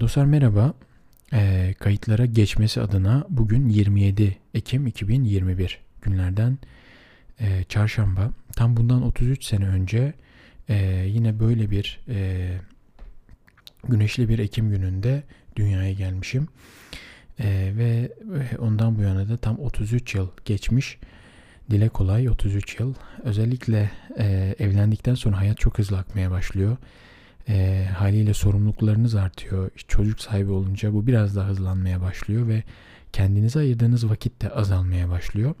dostlar 0.00 0.24
merhaba. 0.24 0.74
E, 1.32 1.74
kayıtlara 1.78 2.26
geçmesi 2.26 2.80
adına 2.80 3.24
bugün 3.28 3.68
27 3.68 4.36
Ekim 4.54 4.86
2021 4.86 5.78
günlerden 6.02 6.58
e, 7.40 7.64
çarşamba. 7.68 8.30
Tam 8.56 8.76
bundan 8.76 9.02
33 9.02 9.44
sene 9.44 9.68
önce 9.68 10.12
e, 10.68 11.04
yine 11.06 11.40
böyle 11.40 11.70
bir 11.70 12.00
e, 12.08 12.48
güneşli 13.88 14.28
bir 14.28 14.38
Ekim 14.38 14.70
gününde 14.70 15.22
dünyaya 15.56 15.92
gelmişim. 15.92 16.48
E, 17.40 17.72
ve 17.76 18.12
ondan 18.58 18.98
bu 18.98 19.02
yana 19.02 19.28
da 19.28 19.36
tam 19.36 19.58
33 19.58 20.14
yıl 20.14 20.28
geçmiş. 20.44 20.98
Dile 21.70 21.88
kolay 21.88 22.28
33 22.28 22.80
yıl. 22.80 22.94
Özellikle 23.22 23.90
e, 24.18 24.54
evlendikten 24.58 25.14
sonra 25.14 25.38
hayat 25.38 25.58
çok 25.58 25.78
hızlı 25.78 25.98
akmaya 25.98 26.30
başlıyor 26.30 26.76
e, 27.48 27.86
haliyle 27.96 28.34
sorumluluklarınız 28.34 29.14
artıyor. 29.14 29.70
Çocuk 29.88 30.20
sahibi 30.20 30.50
olunca 30.50 30.92
bu 30.92 31.06
biraz 31.06 31.36
daha 31.36 31.48
hızlanmaya 31.48 32.00
başlıyor 32.00 32.48
ve 32.48 32.62
kendinize 33.12 33.58
ayırdığınız 33.58 34.10
vakit 34.10 34.42
de 34.42 34.50
azalmaya 34.50 35.08
başlıyor. 35.10 35.54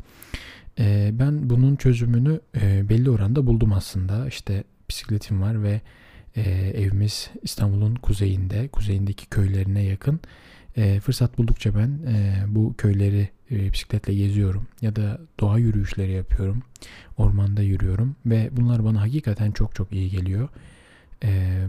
E, 0.78 1.10
ben 1.12 1.50
bunun 1.50 1.76
çözümünü 1.76 2.40
e, 2.60 2.88
belli 2.88 3.10
oranda 3.10 3.46
buldum 3.46 3.72
aslında. 3.72 4.28
İşte 4.28 4.64
bisikletim 4.88 5.42
var 5.42 5.62
ve 5.62 5.80
e, 6.36 6.42
evimiz 6.74 7.30
İstanbul'un 7.42 7.94
kuzeyinde, 7.94 8.68
kuzeyindeki 8.68 9.26
köylerine 9.26 9.82
yakın. 9.82 10.20
E, 10.76 11.00
fırsat 11.00 11.38
buldukça 11.38 11.74
ben 11.74 11.98
e, 12.12 12.44
bu 12.46 12.74
köyleri 12.78 13.28
e, 13.50 13.72
bisikletle 13.72 14.14
geziyorum 14.14 14.66
ya 14.82 14.96
da 14.96 15.20
doğa 15.40 15.58
yürüyüşleri 15.58 16.12
yapıyorum. 16.12 16.62
Ormanda 17.16 17.62
yürüyorum 17.62 18.16
ve 18.26 18.48
bunlar 18.52 18.84
bana 18.84 19.00
hakikaten 19.00 19.52
çok 19.52 19.74
çok 19.74 19.92
iyi 19.92 20.10
geliyor. 20.10 20.48
Ee, 21.24 21.66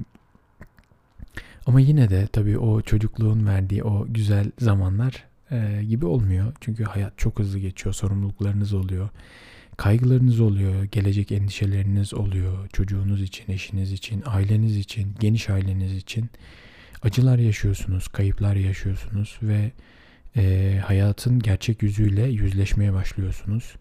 ama 1.65 1.79
yine 1.79 2.09
de 2.09 2.27
tabii 2.27 2.57
o 2.57 2.81
çocukluğun 2.81 3.47
verdiği 3.47 3.83
o 3.83 4.05
güzel 4.09 4.51
zamanlar 4.59 5.25
e, 5.51 5.83
gibi 5.89 6.05
olmuyor. 6.05 6.53
Çünkü 6.61 6.83
hayat 6.83 7.17
çok 7.17 7.39
hızlı 7.39 7.59
geçiyor, 7.59 7.93
sorumluluklarınız 7.95 8.73
oluyor, 8.73 9.09
kaygılarınız 9.77 10.39
oluyor, 10.39 10.83
gelecek 10.83 11.31
endişeleriniz 11.31 12.13
oluyor. 12.13 12.69
Çocuğunuz 12.73 13.21
için, 13.21 13.51
eşiniz 13.51 13.91
için, 13.91 14.23
aileniz 14.25 14.77
için, 14.77 15.15
geniş 15.19 15.49
aileniz 15.49 15.95
için 15.95 16.29
acılar 17.03 17.39
yaşıyorsunuz, 17.39 18.07
kayıplar 18.07 18.55
yaşıyorsunuz 18.55 19.39
ve 19.41 19.71
e, 20.37 20.75
hayatın 20.85 21.39
gerçek 21.39 21.83
yüzüyle 21.83 22.27
yüzleşmeye 22.27 22.93
başlıyorsunuz 22.93 23.75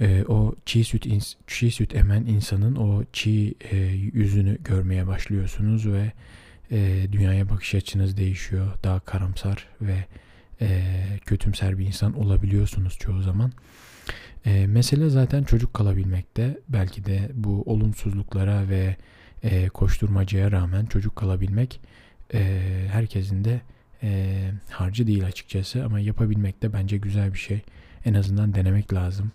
e, 0.00 0.24
o 0.28 0.54
çiğ 0.66 0.84
süt 0.84 1.06
çiğ 1.46 1.70
süt 1.70 1.94
emen 1.94 2.24
insanın 2.24 2.76
o 2.76 3.04
çiğ 3.12 3.54
e, 3.70 3.76
yüzünü 4.12 4.58
görmeye 4.64 5.06
başlıyorsunuz 5.06 5.86
ve 5.86 6.12
e, 6.70 7.06
dünyaya 7.12 7.48
bakış 7.48 7.74
açınız 7.74 8.16
değişiyor. 8.16 8.66
Daha 8.84 9.00
karamsar 9.00 9.68
ve 9.80 10.04
e, 10.60 10.80
kötümser 11.26 11.78
bir 11.78 11.86
insan 11.86 12.18
olabiliyorsunuz 12.18 12.98
çoğu 12.98 13.22
zaman. 13.22 13.52
E, 14.46 14.66
mesele 14.66 15.08
zaten 15.08 15.44
çocuk 15.44 15.74
kalabilmekte. 15.74 16.58
Belki 16.68 17.04
de 17.04 17.30
bu 17.34 17.62
olumsuzluklara 17.66 18.68
ve 18.68 18.96
e, 19.42 19.68
koşturmacaya 19.68 20.52
rağmen 20.52 20.86
çocuk 20.86 21.16
kalabilmek 21.16 21.80
e, 22.34 22.70
herkesin 22.92 23.44
de 23.44 23.60
e, 24.02 24.40
harcı 24.70 25.06
değil 25.06 25.26
açıkçası 25.26 25.84
ama 25.84 26.00
yapabilmek 26.00 26.62
de 26.62 26.72
bence 26.72 26.96
güzel 26.96 27.34
bir 27.34 27.38
şey. 27.38 27.60
En 28.04 28.14
azından 28.14 28.54
denemek 28.54 28.94
lazım 28.94 29.32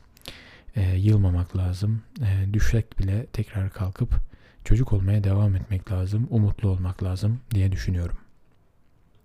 e, 0.77 0.97
yılmamak 0.97 1.57
lazım. 1.57 2.01
E, 2.21 2.53
düşsek 2.53 2.99
bile 2.99 3.25
tekrar 3.25 3.69
kalkıp 3.69 4.15
çocuk 4.63 4.93
olmaya 4.93 5.23
devam 5.23 5.55
etmek 5.55 5.91
lazım, 5.91 6.27
umutlu 6.29 6.69
olmak 6.69 7.03
lazım 7.03 7.39
diye 7.51 7.71
düşünüyorum. 7.71 8.17